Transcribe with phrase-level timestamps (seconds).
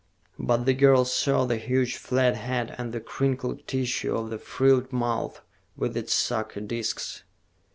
[0.39, 4.91] But the girl saw the huge flat head and the crinkled tissue of the frilled
[4.91, 5.41] mouth
[5.77, 7.23] with its sucker disks.